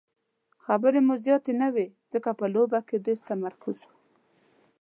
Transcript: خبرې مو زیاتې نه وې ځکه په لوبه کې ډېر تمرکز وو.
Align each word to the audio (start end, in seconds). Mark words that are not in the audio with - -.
خبرې 0.65 0.99
مو 1.07 1.15
زیاتې 1.25 1.51
نه 1.61 1.67
وې 1.73 1.87
ځکه 2.11 2.29
په 2.39 2.45
لوبه 2.53 2.79
کې 2.87 2.97
ډېر 3.05 3.17
تمرکز 3.29 3.77
وو. 3.85 3.93